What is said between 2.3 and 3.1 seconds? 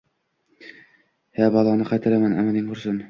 amaling qursin